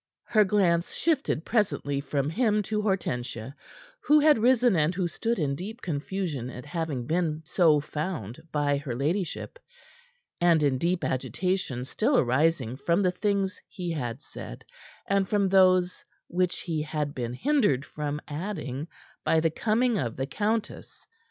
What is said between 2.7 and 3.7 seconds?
Hortensia,